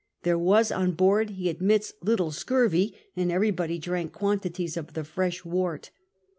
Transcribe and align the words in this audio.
There 0.23 0.39
was 0.39 0.71
on 0.71 0.93
board, 0.93 1.29
ho 1.37 1.43
admiti^ 1.43 1.93
little 2.01 2.31
scurv}', 2.31 2.91
and 3.15 3.31
everybody 3.31 3.77
drank 3.77 4.13
quantities 4.13 4.75
of 4.75 4.93
the 4.93 5.03
fresh 5.03 5.45
wort. 5.45 5.91